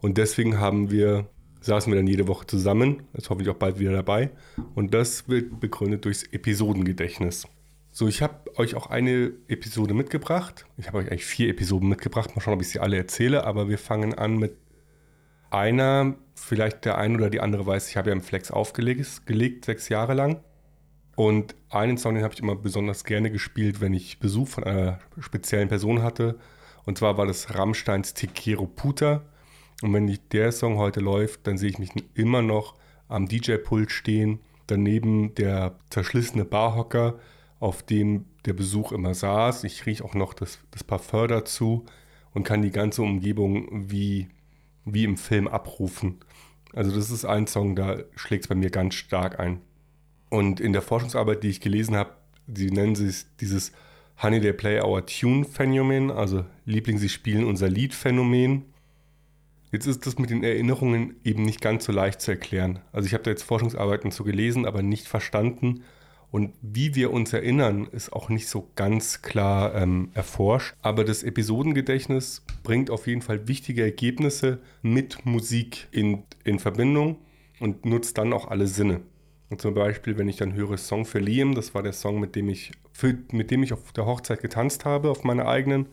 Und 0.01 0.17
deswegen 0.17 0.57
haben 0.57 0.89
wir 0.89 1.29
saßen 1.61 1.93
wir 1.93 1.97
dann 1.97 2.07
jede 2.07 2.27
Woche 2.27 2.47
zusammen. 2.47 3.03
Das 3.13 3.29
hoffe 3.29 3.43
ich 3.43 3.49
auch 3.49 3.53
bald 3.53 3.77
wieder 3.77 3.91
dabei. 3.91 4.31
Und 4.73 4.95
das 4.95 5.29
wird 5.29 5.59
begründet 5.59 6.05
durchs 6.05 6.23
Episodengedächtnis. 6.23 7.47
So, 7.91 8.07
ich 8.07 8.23
habe 8.23 8.57
euch 8.57 8.73
auch 8.73 8.87
eine 8.87 9.31
Episode 9.47 9.93
mitgebracht. 9.93 10.65
Ich 10.77 10.87
habe 10.87 10.97
euch 10.97 11.11
eigentlich 11.11 11.25
vier 11.25 11.49
Episoden 11.49 11.87
mitgebracht. 11.87 12.35
Mal 12.35 12.41
schauen, 12.41 12.55
ob 12.55 12.61
ich 12.61 12.69
sie 12.69 12.79
alle 12.79 12.97
erzähle. 12.97 13.43
Aber 13.43 13.69
wir 13.69 13.77
fangen 13.77 14.15
an 14.15 14.37
mit 14.37 14.64
einer, 15.55 16.15
vielleicht 16.35 16.85
der 16.85 16.97
eine 16.97 17.17
oder 17.17 17.29
die 17.29 17.39
andere 17.39 17.65
weiß, 17.65 17.89
ich 17.89 17.97
habe 17.97 18.09
ja 18.09 18.13
im 18.13 18.21
Flex 18.21 18.51
aufgelegt, 18.51 19.25
gelegt, 19.25 19.65
sechs 19.65 19.89
Jahre 19.89 20.13
lang. 20.13 20.41
Und 21.15 21.55
einen 21.69 21.97
Song, 21.97 22.15
den 22.15 22.23
habe 22.23 22.33
ich 22.33 22.41
immer 22.41 22.55
besonders 22.55 23.05
gerne 23.05 23.31
gespielt, 23.31 23.79
wenn 23.79 23.93
ich 23.93 24.19
Besuch 24.19 24.49
von 24.49 24.65
einer 24.65 24.99
speziellen 25.19 25.69
Person 25.69 26.03
hatte. 26.03 26.37
Und 26.85 26.97
zwar 26.97 27.17
war 27.17 27.25
das 27.25 27.55
Rammsteins 27.55 28.13
Tikero 28.13 28.67
Puta. 28.67 29.21
Und 29.81 29.93
wenn 29.93 30.05
nicht 30.05 30.33
der 30.33 30.51
Song 30.51 30.77
heute 30.77 30.99
läuft, 30.99 31.47
dann 31.47 31.57
sehe 31.57 31.69
ich 31.69 31.79
mich 31.79 31.91
immer 32.13 32.41
noch 32.41 32.75
am 33.07 33.27
DJ-Pult 33.27 33.91
stehen, 33.91 34.39
daneben 34.67 35.35
der 35.35 35.75
zerschlissene 35.89 36.43
Barhocker, 36.43 37.19
auf 37.59 37.83
dem 37.83 38.25
der 38.45 38.53
Besuch 38.53 38.91
immer 38.91 39.13
saß. 39.13 39.63
Ich 39.63 39.85
rieche 39.85 40.03
auch 40.03 40.15
noch 40.15 40.33
das, 40.33 40.59
das 40.71 40.83
Parfum 40.83 41.27
dazu 41.27 41.85
und 42.33 42.43
kann 42.43 42.61
die 42.61 42.71
ganze 42.71 43.01
Umgebung 43.01 43.89
wie, 43.89 44.27
wie 44.85 45.03
im 45.03 45.17
Film 45.17 45.47
abrufen. 45.47 46.19
Also 46.73 46.95
das 46.95 47.09
ist 47.09 47.25
ein 47.25 47.47
Song, 47.47 47.75
da 47.75 47.99
schlägt 48.15 48.45
es 48.45 48.47
bei 48.47 48.55
mir 48.55 48.69
ganz 48.69 48.95
stark 48.95 49.39
ein. 49.39 49.61
Und 50.29 50.59
in 50.59 50.73
der 50.73 50.81
Forschungsarbeit, 50.81 51.43
die 51.43 51.49
ich 51.49 51.61
gelesen 51.61 51.95
habe, 51.95 52.11
sie 52.53 52.69
nennen 52.69 52.95
sich 52.95 53.25
dieses 53.39 53.71
Honey 54.21 54.41
They 54.41 54.53
Play 54.53 54.81
Our 54.81 55.05
Tune 55.05 55.45
Phänomen, 55.45 56.11
also 56.11 56.45
Liebling, 56.65 56.97
sie 56.97 57.09
spielen 57.09 57.45
unser 57.45 57.69
Lied 57.69 57.93
Phänomen. 57.93 58.65
Jetzt 59.71 59.87
ist 59.87 60.05
das 60.05 60.17
mit 60.19 60.29
den 60.29 60.43
Erinnerungen 60.43 61.15
eben 61.23 61.43
nicht 61.43 61.61
ganz 61.61 61.85
so 61.85 61.91
leicht 61.91 62.21
zu 62.21 62.31
erklären. 62.31 62.79
Also 62.91 63.07
ich 63.07 63.13
habe 63.13 63.23
da 63.23 63.31
jetzt 63.31 63.43
Forschungsarbeiten 63.43 64.11
zu 64.11 64.23
gelesen, 64.23 64.65
aber 64.65 64.81
nicht 64.81 65.07
verstanden. 65.07 65.83
Und 66.31 66.53
wie 66.61 66.95
wir 66.95 67.11
uns 67.11 67.31
erinnern, 67.31 67.87
ist 67.91 68.11
auch 68.11 68.29
nicht 68.29 68.47
so 68.47 68.69
ganz 68.75 69.21
klar 69.21 69.73
ähm, 69.75 70.09
erforscht. 70.13 70.75
Aber 70.81 71.05
das 71.05 71.23
Episodengedächtnis 71.23 72.43
bringt 72.63 72.89
auf 72.89 73.07
jeden 73.07 73.21
Fall 73.21 73.47
wichtige 73.47 73.83
Ergebnisse 73.83 74.59
mit 74.81 75.25
Musik 75.25 75.87
in, 75.91 76.23
in 76.43 76.59
Verbindung 76.59 77.17
und 77.59 77.85
nutzt 77.85 78.17
dann 78.17 78.33
auch 78.33 78.47
alle 78.47 78.67
Sinne. 78.67 79.01
Und 79.49 79.61
zum 79.61 79.73
Beispiel, 79.73 80.17
wenn 80.17 80.27
ich 80.27 80.37
dann 80.37 80.53
höre 80.53 80.77
Song 80.77 81.05
für 81.05 81.19
Liam, 81.19 81.55
das 81.55 81.73
war 81.73 81.83
der 81.83 81.93
Song, 81.93 82.19
mit 82.19 82.35
dem 82.35 82.49
ich, 82.49 82.71
für, 82.91 83.17
mit 83.31 83.51
dem 83.51 83.63
ich 83.63 83.73
auf 83.73 83.91
der 83.93 84.05
Hochzeit 84.05 84.41
getanzt 84.41 84.85
habe, 84.85 85.09
auf 85.09 85.23
meiner 85.23 85.47
eigenen. 85.47 85.87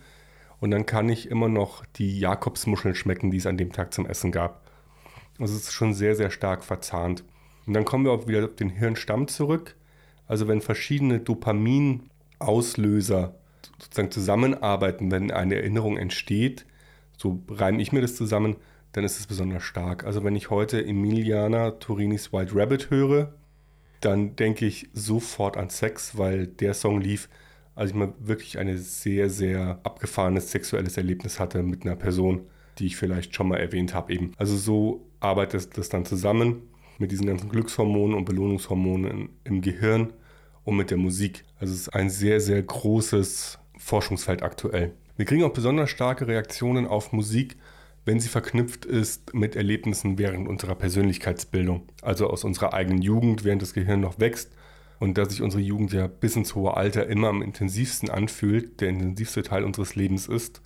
Und 0.58 0.70
dann 0.70 0.86
kann 0.86 1.08
ich 1.08 1.30
immer 1.30 1.48
noch 1.48 1.84
die 1.96 2.18
Jakobsmuscheln 2.18 2.94
schmecken, 2.94 3.30
die 3.30 3.36
es 3.36 3.46
an 3.46 3.58
dem 3.58 3.72
Tag 3.72 3.92
zum 3.92 4.06
Essen 4.06 4.32
gab. 4.32 4.70
Also 5.38 5.54
es 5.54 5.64
ist 5.64 5.72
schon 5.72 5.92
sehr, 5.92 6.14
sehr 6.14 6.30
stark 6.30 6.64
verzahnt. 6.64 7.24
Und 7.66 7.74
dann 7.74 7.84
kommen 7.84 8.04
wir 8.04 8.12
auch 8.12 8.26
wieder 8.26 8.44
auf 8.44 8.54
den 8.54 8.70
Hirnstamm 8.70 9.28
zurück. 9.28 9.76
Also 10.32 10.48
wenn 10.48 10.62
verschiedene 10.62 11.20
Dopaminauslöser 11.20 13.34
sozusagen 13.78 14.10
zusammenarbeiten, 14.10 15.10
wenn 15.10 15.30
eine 15.30 15.56
Erinnerung 15.56 15.98
entsteht, 15.98 16.64
so 17.18 17.42
reime 17.50 17.82
ich 17.82 17.92
mir 17.92 18.00
das 18.00 18.16
zusammen, 18.16 18.56
dann 18.92 19.04
ist 19.04 19.20
es 19.20 19.26
besonders 19.26 19.62
stark. 19.62 20.04
Also 20.04 20.24
wenn 20.24 20.34
ich 20.34 20.48
heute 20.48 20.82
Emiliana 20.82 21.72
Torinis 21.72 22.32
White 22.32 22.52
Rabbit 22.54 22.88
höre, 22.88 23.34
dann 24.00 24.34
denke 24.34 24.64
ich 24.64 24.88
sofort 24.94 25.58
an 25.58 25.68
Sex, 25.68 26.16
weil 26.16 26.46
der 26.46 26.72
Song 26.72 27.02
lief, 27.02 27.28
als 27.74 27.90
ich 27.90 27.96
mal 27.96 28.14
wirklich 28.18 28.58
ein 28.58 28.74
sehr, 28.78 29.28
sehr 29.28 29.80
abgefahrenes 29.82 30.50
sexuelles 30.50 30.96
Erlebnis 30.96 31.40
hatte 31.40 31.62
mit 31.62 31.84
einer 31.84 31.96
Person, 31.96 32.46
die 32.78 32.86
ich 32.86 32.96
vielleicht 32.96 33.34
schon 33.34 33.48
mal 33.48 33.60
erwähnt 33.60 33.92
habe 33.92 34.14
eben. 34.14 34.32
Also 34.38 34.56
so 34.56 35.04
arbeitet 35.20 35.76
das 35.76 35.90
dann 35.90 36.06
zusammen 36.06 36.62
mit 36.96 37.12
diesen 37.12 37.26
ganzen 37.26 37.50
Glückshormonen 37.50 38.16
und 38.16 38.24
Belohnungshormonen 38.24 39.28
im 39.44 39.60
Gehirn 39.60 40.14
und 40.64 40.76
mit 40.76 40.90
der 40.90 40.98
Musik. 40.98 41.44
Also 41.58 41.72
es 41.72 41.80
ist 41.80 41.88
ein 41.90 42.10
sehr, 42.10 42.40
sehr 42.40 42.62
großes 42.62 43.58
Forschungsfeld 43.78 44.42
aktuell. 44.42 44.92
Wir 45.16 45.26
kriegen 45.26 45.44
auch 45.44 45.52
besonders 45.52 45.90
starke 45.90 46.26
Reaktionen 46.26 46.86
auf 46.86 47.12
Musik, 47.12 47.56
wenn 48.04 48.18
sie 48.18 48.28
verknüpft 48.28 48.84
ist 48.84 49.34
mit 49.34 49.54
Erlebnissen 49.54 50.18
während 50.18 50.48
unserer 50.48 50.74
Persönlichkeitsbildung, 50.74 51.82
also 52.00 52.28
aus 52.28 52.44
unserer 52.44 52.72
eigenen 52.74 53.02
Jugend, 53.02 53.44
während 53.44 53.62
das 53.62 53.74
Gehirn 53.74 54.00
noch 54.00 54.18
wächst 54.18 54.50
und 54.98 55.18
da 55.18 55.28
sich 55.28 55.42
unsere 55.42 55.62
Jugend 55.62 55.92
ja 55.92 56.06
bis 56.06 56.36
ins 56.36 56.54
hohe 56.54 56.76
Alter 56.76 57.06
immer 57.08 57.28
am 57.28 57.42
intensivsten 57.42 58.08
anfühlt, 58.08 58.80
der 58.80 58.88
intensivste 58.88 59.42
Teil 59.42 59.64
unseres 59.64 59.94
Lebens 59.94 60.28
ist, 60.28 60.62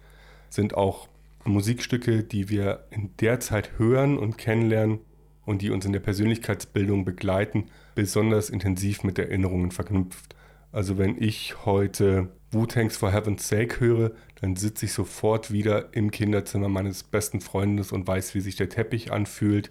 sind 0.51 0.75
auch 0.75 1.09
Musikstücke, 1.45 2.23
die 2.23 2.49
wir 2.49 2.85
in 2.91 3.11
der 3.21 3.41
Zeit 3.41 3.79
hören 3.79 4.19
und 4.19 4.37
kennenlernen 4.37 5.01
und 5.47 5.63
die 5.63 5.71
uns 5.71 5.87
in 5.87 5.95
der 5.95 6.01
Persönlichkeitsbildung 6.01 7.07
begleiten, 7.07 7.71
besonders 7.95 8.51
intensiv 8.51 9.05
mit 9.05 9.19
Erinnerungen 9.19 9.71
verknüpft. 9.71 10.37
Also 10.73 10.99
wenn 10.99 11.23
ich 11.23 11.65
heute 11.65 12.29
Wu-Tanks 12.51 12.99
for 12.99 13.13
Heaven's 13.13 13.49
Sake 13.49 13.81
höre, 13.81 14.11
dann 14.41 14.57
sitze 14.57 14.85
ich 14.85 14.93
sofort 14.93 15.51
wieder 15.51 15.95
im 15.95 16.11
Kinderzimmer 16.11 16.69
meines 16.69 17.03
besten 17.03 17.41
Freundes 17.41 17.93
und 17.93 18.07
weiß, 18.07 18.35
wie 18.35 18.41
sich 18.41 18.57
der 18.57 18.69
Teppich 18.69 19.13
anfühlt 19.13 19.71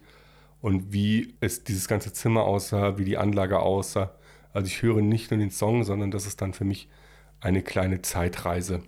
und 0.61 0.91
wie 0.91 1.35
es 1.41 1.63
dieses 1.63 1.87
ganze 1.87 2.11
Zimmer 2.13 2.43
aussah, 2.45 2.97
wie 2.97 3.05
die 3.05 3.17
Anlage 3.17 3.59
aussah. 3.59 4.15
Also 4.53 4.67
ich 4.67 4.81
höre 4.81 5.01
nicht 5.01 5.29
nur 5.29 5.39
den 5.39 5.51
Song, 5.51 5.83
sondern 5.83 6.09
das 6.09 6.25
ist 6.25 6.41
dann 6.41 6.53
für 6.53 6.65
mich 6.65 6.87
eine 7.41 7.61
kleine 7.61 8.01
Zeitreise. 8.01 8.81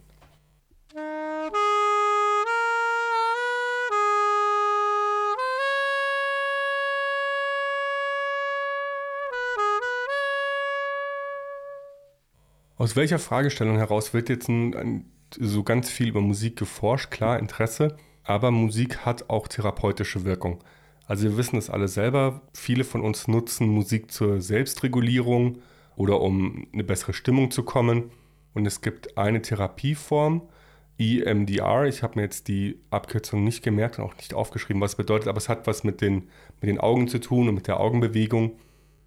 Aus 12.87 12.95
welcher 12.95 13.19
Fragestellung 13.19 13.75
heraus 13.75 14.13
wird 14.13 14.29
jetzt 14.29 14.47
ein, 14.47 14.73
ein, 14.73 15.05
so 15.37 15.61
ganz 15.61 15.89
viel 15.89 16.07
über 16.07 16.21
Musik 16.21 16.55
geforscht? 16.55 17.11
Klar, 17.11 17.37
Interesse, 17.37 17.97
aber 18.23 18.49
Musik 18.49 18.99
hat 18.99 19.29
auch 19.29 19.49
therapeutische 19.49 20.23
Wirkung. 20.23 20.63
Also 21.05 21.25
wir 21.25 21.35
wissen 21.35 21.57
es 21.57 21.69
alle 21.69 21.89
selber, 21.89 22.43
viele 22.53 22.85
von 22.85 23.01
uns 23.01 23.27
nutzen 23.27 23.67
Musik 23.67 24.09
zur 24.09 24.39
Selbstregulierung 24.39 25.57
oder 25.97 26.21
um 26.21 26.65
eine 26.71 26.85
bessere 26.85 27.11
Stimmung 27.11 27.51
zu 27.51 27.63
kommen. 27.63 28.09
Und 28.53 28.65
es 28.65 28.79
gibt 28.79 29.17
eine 29.17 29.41
Therapieform, 29.41 30.43
EMDR. 30.97 31.87
Ich 31.87 32.03
habe 32.03 32.15
mir 32.15 32.21
jetzt 32.21 32.47
die 32.47 32.79
Abkürzung 32.89 33.43
nicht 33.43 33.63
gemerkt 33.65 33.99
und 33.99 34.05
auch 34.05 34.15
nicht 34.15 34.33
aufgeschrieben, 34.33 34.81
was 34.81 34.91
es 34.91 34.97
bedeutet, 34.97 35.27
aber 35.27 35.39
es 35.39 35.49
hat 35.49 35.67
was 35.67 35.83
mit 35.83 35.99
den, 35.99 36.29
mit 36.61 36.69
den 36.69 36.79
Augen 36.79 37.09
zu 37.09 37.19
tun 37.19 37.49
und 37.49 37.55
mit 37.55 37.67
der 37.67 37.81
Augenbewegung. 37.81 38.53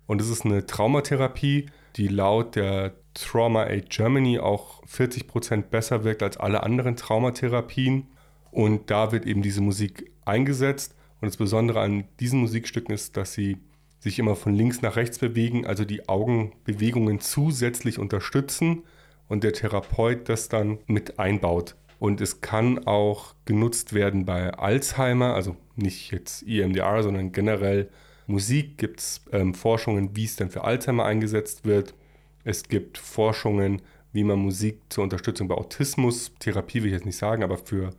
Und 0.07 0.21
es 0.21 0.29
ist 0.29 0.45
eine 0.45 0.67
Traumatherapie, 0.67 1.71
die 1.97 2.09
laut 2.09 2.57
der 2.57 2.95
Trauma 3.15 3.65
Aid 3.65 3.91
Germany 3.91 4.39
auch 4.39 4.85
40% 4.85 5.63
besser 5.63 6.05
wirkt 6.05 6.23
als 6.23 6.37
alle 6.37 6.63
anderen 6.63 6.97
Traumatherapien. 6.97 8.07
Und 8.51 8.91
da 8.91 9.13
wird 9.13 9.27
eben 9.27 9.43
diese 9.43 9.61
Musik 9.61 10.11
eingesetzt. 10.25 10.95
Und 11.21 11.27
das 11.27 11.37
Besondere 11.37 11.81
an 11.81 12.05
diesen 12.19 12.41
Musikstücken 12.41 12.95
ist, 12.95 13.17
dass 13.17 13.35
sie 13.35 13.59
sich 13.99 14.19
immer 14.19 14.35
von 14.35 14.55
links 14.55 14.81
nach 14.81 14.97
rechts 14.97 15.19
bewegen, 15.19 15.67
also 15.67 15.85
die 15.85 16.09
Augenbewegungen 16.09 17.21
zusätzlich 17.21 17.99
unterstützen 17.99 18.85
und 19.29 19.45
der 19.45 19.53
Therapeut 19.53 20.29
das 20.29 20.49
dann 20.49 20.79
mit 20.87 21.19
einbaut. 21.19 21.77
Und 21.99 22.23
es 22.23 22.41
kann 22.41 22.87
auch 22.87 23.35
genutzt 23.45 23.93
werden 23.93 24.25
bei 24.25 24.55
Alzheimer, 24.55 25.35
also 25.35 25.55
nicht 25.77 26.11
jetzt 26.13 26.43
EMDR, 26.49 27.03
sondern 27.03 27.31
generell 27.31 27.91
Musik 28.31 28.79
gibt 28.79 29.01
es 29.01 29.21
ähm, 29.33 29.55
Forschungen, 29.55 30.15
wie 30.15 30.25
es 30.25 30.37
denn 30.37 30.51
für 30.51 30.65
Alzheimer 30.65 31.05
eingesetzt 31.05 31.65
wird. 31.65 31.95
Es 32.45 32.69
gibt 32.69 32.97
Forschungen, 32.97 33.83
wie 34.13 34.25
man 34.25 34.39
Musik 34.39 34.81
zur 34.89 35.05
Unterstützung 35.05 35.49
bei 35.49 35.57
Autismus, 35.57 36.33
Therapie 36.39 36.83
will 36.83 36.87
ich 36.87 36.95
jetzt 36.95 37.07
nicht 37.07 37.17
sagen, 37.17 37.43
aber 37.43 37.59
für 37.59 37.91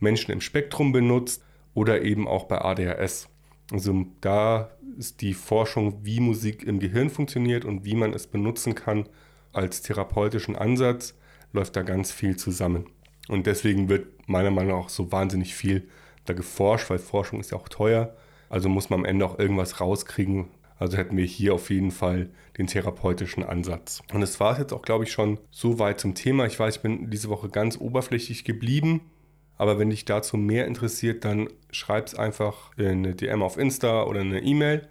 Menschen 0.00 0.32
im 0.32 0.40
Spektrum 0.40 0.92
benutzt 0.92 1.42
oder 1.74 2.02
eben 2.02 2.26
auch 2.26 2.44
bei 2.44 2.60
ADHS. 2.60 3.28
Also 3.70 4.06
da 4.20 4.70
ist 4.98 5.20
die 5.20 5.34
Forschung, 5.34 6.04
wie 6.04 6.20
Musik 6.20 6.64
im 6.64 6.80
Gehirn 6.80 7.10
funktioniert 7.10 7.64
und 7.64 7.84
wie 7.84 7.94
man 7.94 8.14
es 8.14 8.26
benutzen 8.26 8.74
kann 8.74 9.08
als 9.52 9.82
therapeutischen 9.82 10.56
Ansatz, 10.56 11.14
läuft 11.52 11.76
da 11.76 11.82
ganz 11.82 12.12
viel 12.12 12.36
zusammen. 12.36 12.86
Und 13.28 13.46
deswegen 13.46 13.88
wird 13.88 14.06
meiner 14.28 14.50
Meinung 14.50 14.72
nach 14.72 14.86
auch 14.86 14.88
so 14.88 15.12
wahnsinnig 15.12 15.54
viel 15.54 15.88
da 16.24 16.32
geforscht, 16.32 16.90
weil 16.90 16.98
Forschung 16.98 17.40
ist 17.40 17.52
ja 17.52 17.58
auch 17.58 17.68
teuer. 17.68 18.14
Also 18.48 18.68
muss 18.68 18.90
man 18.90 19.00
am 19.00 19.04
Ende 19.04 19.26
auch 19.26 19.38
irgendwas 19.38 19.80
rauskriegen, 19.80 20.48
also 20.78 20.96
hätten 20.96 21.16
wir 21.16 21.24
hier 21.24 21.54
auf 21.54 21.70
jeden 21.70 21.90
Fall 21.90 22.30
den 22.56 22.66
therapeutischen 22.66 23.42
Ansatz. 23.42 24.00
Und 24.12 24.22
es 24.22 24.38
war 24.38 24.58
jetzt 24.58 24.72
auch, 24.72 24.82
glaube 24.82 25.04
ich, 25.04 25.12
schon 25.12 25.38
so 25.50 25.78
weit 25.78 26.00
zum 26.00 26.14
Thema. 26.14 26.46
Ich 26.46 26.58
weiß, 26.58 26.76
ich 26.76 26.82
bin 26.82 27.10
diese 27.10 27.28
Woche 27.28 27.48
ganz 27.48 27.76
oberflächlich 27.78 28.44
geblieben. 28.44 29.00
Aber 29.56 29.78
wenn 29.80 29.90
dich 29.90 30.04
dazu 30.04 30.36
mehr 30.36 30.66
interessiert, 30.66 31.24
dann 31.24 31.48
schreib 31.72 32.06
es 32.06 32.14
einfach 32.14 32.70
in 32.76 32.86
eine 32.86 33.14
DM 33.16 33.42
auf 33.42 33.58
Insta 33.58 34.04
oder 34.04 34.20
eine 34.20 34.40
E-Mail. 34.40 34.86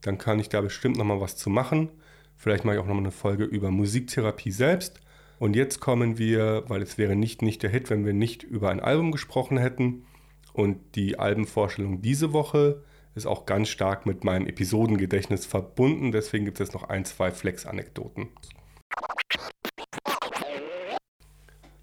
Dann 0.00 0.16
kann 0.16 0.40
ich 0.40 0.48
da 0.48 0.62
bestimmt 0.62 0.96
nochmal 0.96 1.20
was 1.20 1.36
zu 1.36 1.50
machen. 1.50 1.90
Vielleicht 2.36 2.64
mache 2.64 2.76
ich 2.76 2.80
auch 2.80 2.86
nochmal 2.86 3.04
eine 3.04 3.12
Folge 3.12 3.44
über 3.44 3.70
Musiktherapie 3.70 4.50
selbst. 4.50 5.00
Und 5.38 5.54
jetzt 5.54 5.80
kommen 5.80 6.16
wir, 6.16 6.64
weil 6.68 6.80
es 6.80 6.96
wäre 6.96 7.14
nicht 7.14 7.42
nicht 7.42 7.62
der 7.62 7.68
Hit, 7.68 7.90
wenn 7.90 8.06
wir 8.06 8.14
nicht 8.14 8.42
über 8.42 8.70
ein 8.70 8.80
Album 8.80 9.12
gesprochen 9.12 9.58
hätten. 9.58 10.06
Und 10.54 10.78
die 10.94 11.18
Albenvorstellung 11.18 12.00
diese 12.00 12.32
Woche 12.32 12.82
ist 13.16 13.26
auch 13.26 13.46
ganz 13.46 13.68
stark 13.68 14.06
mit 14.06 14.24
meinem 14.24 14.46
Episodengedächtnis 14.46 15.46
verbunden. 15.46 16.12
Deswegen 16.12 16.44
gibt 16.44 16.60
es 16.60 16.68
jetzt 16.68 16.74
noch 16.74 16.84
ein, 16.84 17.04
zwei 17.06 17.30
Flex-Anekdoten. 17.30 18.28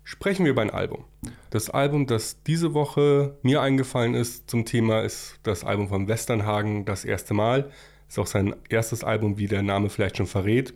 Sprechen 0.04 0.46
wir 0.46 0.52
über 0.52 0.62
ein 0.62 0.70
Album. 0.70 1.06
Das 1.50 1.72
Album, 1.72 2.06
das 2.06 2.44
diese 2.44 2.76
Woche 2.76 3.38
mir 3.42 3.62
eingefallen 3.62 4.14
ist 4.14 4.50
zum 4.50 4.64
Thema, 4.64 5.02
ist 5.02 5.40
das 5.42 5.64
Album 5.64 5.90
von 5.90 6.08
Westernhagen, 6.08 6.86
das 6.86 7.04
erste 7.04 7.34
Mal. 7.34 7.72
Ist 8.08 8.20
auch 8.20 8.28
sein 8.28 8.56
erstes 8.70 9.04
Album, 9.04 9.40
wie 9.40 9.48
der 9.48 9.64
Name 9.64 9.90
vielleicht 9.90 10.18
schon 10.18 10.28
verrät. 10.28 10.76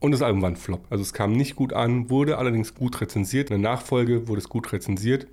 Und 0.00 0.10
das 0.10 0.22
Album 0.22 0.42
war 0.42 0.50
ein 0.50 0.56
Flop. 0.56 0.86
Also 0.90 1.02
es 1.02 1.12
kam 1.12 1.32
nicht 1.32 1.54
gut 1.54 1.72
an, 1.72 2.10
wurde 2.10 2.38
allerdings 2.38 2.74
gut 2.74 3.00
rezensiert. 3.00 3.50
In 3.50 3.62
der 3.62 3.70
Nachfolge 3.70 4.26
wurde 4.26 4.40
es 4.40 4.48
gut 4.48 4.72
rezensiert. 4.72 5.28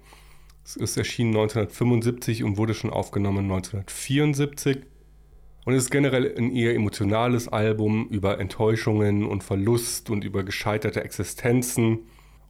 Es 0.65 0.75
ist 0.75 0.98
erschienen 0.98 1.36
1975 1.36 2.43
und 2.43 2.57
wurde 2.57 2.74
schon 2.74 2.89
aufgenommen 2.89 3.45
1974. 3.45 4.79
Und 5.63 5.74
es 5.75 5.84
ist 5.84 5.91
generell 5.91 6.34
ein 6.36 6.55
eher 6.55 6.74
emotionales 6.74 7.48
Album 7.48 8.07
über 8.10 8.39
Enttäuschungen 8.39 9.27
und 9.27 9.43
Verlust 9.43 10.10
und 10.10 10.24
über 10.24 10.43
gescheiterte 10.43 11.03
Existenzen. 11.03 12.00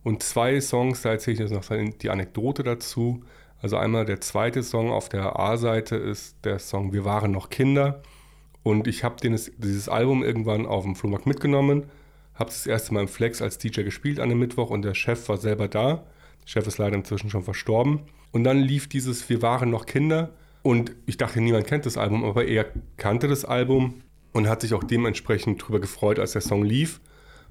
Und 0.02 0.24
zwei 0.24 0.62
Songs, 0.62 1.02
da 1.02 1.10
erzähle 1.10 1.34
ich 1.34 1.40
jetzt 1.42 1.52
noch 1.52 1.66
die 2.02 2.10
Anekdote 2.10 2.64
dazu. 2.64 3.22
Also 3.62 3.76
einmal 3.76 4.06
der 4.06 4.22
zweite 4.22 4.64
Song 4.64 4.92
auf 4.92 5.10
der 5.10 5.38
A-Seite 5.38 5.98
ist 5.98 6.38
der 6.46 6.60
Song 6.60 6.94
Wir 6.94 7.04
waren 7.04 7.32
noch 7.32 7.50
Kinder. 7.50 8.02
Und 8.64 8.88
ich 8.88 9.04
habe 9.04 9.18
dieses 9.20 9.90
Album 9.90 10.24
irgendwann 10.24 10.66
auf 10.66 10.86
dem 10.86 10.96
Flohmarkt 10.96 11.28
mitgenommen, 11.28 11.84
habe 12.34 12.50
das 12.50 12.66
erste 12.66 12.94
Mal 12.94 13.02
im 13.02 13.08
Flex 13.10 13.42
als 13.42 13.58
DJ 13.58 13.82
gespielt 13.82 14.22
an 14.22 14.30
dem 14.30 14.40
Mittwoch 14.40 14.70
und 14.70 14.84
der 14.84 14.94
Chef 14.94 15.28
war 15.28 15.38
selber 15.38 15.68
da. 15.68 16.06
Chef 16.46 16.66
ist 16.68 16.78
leider 16.78 16.96
inzwischen 16.96 17.30
schon 17.30 17.44
verstorben. 17.44 18.02
Und 18.32 18.44
dann 18.44 18.60
lief 18.60 18.88
dieses 18.88 19.28
Wir 19.30 19.42
waren 19.42 19.70
noch 19.70 19.86
Kinder. 19.86 20.32
Und 20.64 20.96
ich 21.06 21.18
dachte, 21.18 21.42
niemand 21.42 21.68
kennt 21.68 21.86
das 21.86 21.98
Album, 21.98 22.24
aber 22.24 22.46
er 22.46 22.66
kannte 22.98 23.28
das 23.28 23.46
Album 23.46 24.02
und 24.34 24.48
hat 24.48 24.62
sich 24.62 24.74
auch 24.74 24.84
dementsprechend 24.84 25.62
darüber 25.62 25.80
gefreut, 25.80 26.18
als 26.20 26.32
der 26.32 26.42
Song 26.42 26.64
lief. 26.64 27.02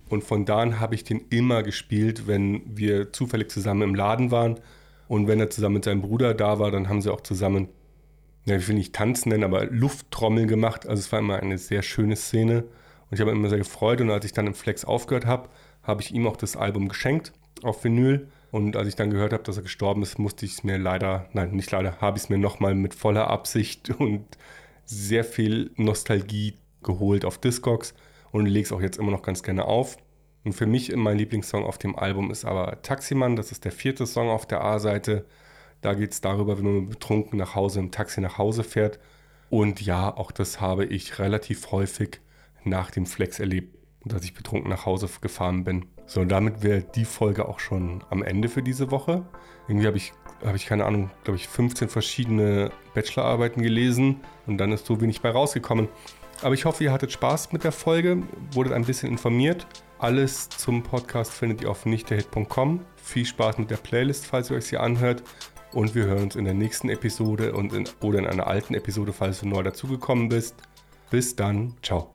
Und 0.08 0.24
von 0.24 0.44
da 0.44 0.58
an 0.58 0.80
habe 0.80 0.94
ich 0.94 1.04
den 1.04 1.24
immer 1.30 1.62
gespielt, 1.62 2.26
wenn 2.26 2.62
wir 2.66 3.12
zufällig 3.12 3.50
zusammen 3.50 3.82
im 3.82 3.94
Laden 3.94 4.30
waren. 4.30 4.60
Und 5.06 5.28
wenn 5.28 5.40
er 5.40 5.50
zusammen 5.50 5.74
mit 5.74 5.84
seinem 5.84 6.02
Bruder 6.02 6.34
da 6.34 6.58
war, 6.58 6.70
dann 6.70 6.88
haben 6.88 7.00
sie 7.00 7.12
auch 7.12 7.20
zusammen 7.20 7.68
ja, 8.46 8.56
ich 8.56 8.68
will 8.68 8.74
nicht 8.74 8.94
tanzen 8.94 9.30
nennen, 9.30 9.44
aber 9.44 9.66
Lufttrommel 9.66 10.46
gemacht. 10.46 10.86
Also 10.86 11.00
es 11.00 11.12
war 11.12 11.18
immer 11.18 11.36
eine 11.36 11.58
sehr 11.58 11.82
schöne 11.82 12.16
Szene 12.16 12.62
und 12.62 13.12
ich 13.12 13.20
habe 13.20 13.30
immer 13.30 13.48
sehr 13.48 13.58
gefreut. 13.58 14.00
Und 14.00 14.10
als 14.10 14.24
ich 14.24 14.32
dann 14.32 14.46
im 14.46 14.54
Flex 14.54 14.84
aufgehört 14.84 15.26
habe, 15.26 15.48
habe 15.82 16.02
ich 16.02 16.12
ihm 16.12 16.26
auch 16.26 16.36
das 16.36 16.56
Album 16.56 16.88
geschenkt 16.88 17.32
auf 17.62 17.84
Vinyl. 17.84 18.28
Und 18.54 18.76
als 18.76 18.86
ich 18.86 18.94
dann 18.94 19.10
gehört 19.10 19.32
habe, 19.32 19.42
dass 19.42 19.56
er 19.56 19.64
gestorben 19.64 20.02
ist, 20.02 20.20
musste 20.20 20.46
ich 20.46 20.52
es 20.52 20.62
mir 20.62 20.78
leider, 20.78 21.28
nein, 21.32 21.50
nicht 21.56 21.72
leider, 21.72 22.00
habe 22.00 22.18
ich 22.18 22.22
es 22.22 22.28
mir 22.28 22.38
nochmal 22.38 22.76
mit 22.76 22.94
voller 22.94 23.26
Absicht 23.26 23.90
und 23.98 24.24
sehr 24.84 25.24
viel 25.24 25.72
Nostalgie 25.74 26.54
geholt 26.80 27.24
auf 27.24 27.38
Discogs 27.38 27.94
und 28.30 28.46
lege 28.46 28.64
es 28.64 28.70
auch 28.70 28.80
jetzt 28.80 28.96
immer 28.96 29.10
noch 29.10 29.22
ganz 29.22 29.42
gerne 29.42 29.64
auf. 29.64 29.96
Und 30.44 30.52
für 30.52 30.66
mich 30.66 30.94
mein 30.94 31.18
Lieblingssong 31.18 31.64
auf 31.64 31.78
dem 31.78 31.98
Album 31.98 32.30
ist 32.30 32.44
aber 32.44 32.80
Taximann. 32.82 33.34
Das 33.34 33.50
ist 33.50 33.64
der 33.64 33.72
vierte 33.72 34.06
Song 34.06 34.28
auf 34.28 34.46
der 34.46 34.62
A-Seite. 34.62 35.24
Da 35.80 35.94
geht 35.94 36.12
es 36.12 36.20
darüber, 36.20 36.56
wenn 36.56 36.64
man 36.64 36.88
betrunken 36.88 37.40
nach 37.40 37.56
Hause 37.56 37.80
im 37.80 37.90
Taxi 37.90 38.20
nach 38.20 38.38
Hause 38.38 38.62
fährt. 38.62 39.00
Und 39.50 39.80
ja, 39.80 40.16
auch 40.16 40.30
das 40.30 40.60
habe 40.60 40.84
ich 40.84 41.18
relativ 41.18 41.72
häufig 41.72 42.20
nach 42.62 42.92
dem 42.92 43.06
Flex 43.06 43.40
erlebt, 43.40 43.76
dass 44.04 44.22
ich 44.22 44.32
betrunken 44.32 44.70
nach 44.70 44.86
Hause 44.86 45.08
gefahren 45.20 45.64
bin. 45.64 45.86
So, 46.06 46.20
und 46.20 46.28
damit 46.28 46.62
wäre 46.62 46.82
die 46.82 47.04
Folge 47.04 47.48
auch 47.48 47.60
schon 47.60 48.04
am 48.10 48.22
Ende 48.22 48.48
für 48.48 48.62
diese 48.62 48.90
Woche. 48.90 49.24
Irgendwie 49.68 49.86
habe 49.86 49.96
ich, 49.96 50.12
habe 50.44 50.56
ich 50.56 50.66
keine 50.66 50.84
Ahnung, 50.84 51.10
glaube 51.24 51.36
ich, 51.38 51.48
15 51.48 51.88
verschiedene 51.88 52.70
Bachelorarbeiten 52.94 53.62
gelesen 53.62 54.20
und 54.46 54.58
dann 54.58 54.72
ist 54.72 54.86
so 54.86 55.00
wenig 55.00 55.20
bei 55.22 55.30
rausgekommen. 55.30 55.88
Aber 56.42 56.54
ich 56.54 56.64
hoffe, 56.64 56.84
ihr 56.84 56.92
hattet 56.92 57.12
Spaß 57.12 57.52
mit 57.52 57.64
der 57.64 57.72
Folge, 57.72 58.22
wurdet 58.52 58.72
ein 58.72 58.84
bisschen 58.84 59.10
informiert. 59.10 59.66
Alles 59.98 60.48
zum 60.50 60.82
Podcast 60.82 61.32
findet 61.32 61.62
ihr 61.62 61.70
auf 61.70 61.86
nichtderhit.com. 61.86 62.80
Viel 62.96 63.24
Spaß 63.24 63.58
mit 63.58 63.70
der 63.70 63.76
Playlist, 63.76 64.26
falls 64.26 64.50
ihr 64.50 64.56
euch 64.56 64.66
sie 64.66 64.76
anhört. 64.76 65.22
Und 65.72 65.94
wir 65.94 66.04
hören 66.04 66.24
uns 66.24 66.36
in 66.36 66.44
der 66.44 66.54
nächsten 66.54 66.88
Episode 66.88 67.52
und 67.54 67.72
in, 67.72 67.88
oder 68.00 68.18
in 68.18 68.26
einer 68.26 68.46
alten 68.46 68.74
Episode, 68.74 69.12
falls 69.12 69.40
du 69.40 69.48
neu 69.48 69.62
dazugekommen 69.62 70.28
bist. 70.28 70.54
Bis 71.10 71.34
dann, 71.34 71.74
ciao. 71.82 72.13